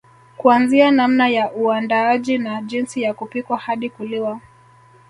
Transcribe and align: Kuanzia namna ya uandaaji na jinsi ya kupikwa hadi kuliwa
Kuanzia 0.37 0.91
namna 0.91 1.27
ya 1.29 1.53
uandaaji 1.53 2.37
na 2.37 2.61
jinsi 2.61 3.01
ya 3.01 3.13
kupikwa 3.13 3.57
hadi 3.57 3.89
kuliwa 3.89 4.39